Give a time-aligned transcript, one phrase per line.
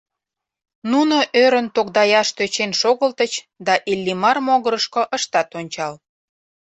[0.91, 3.33] Нуно ӧрын тогдаяш тӧчен шогылтыч
[3.65, 5.93] да Иллимар могырышко ыштат ончал.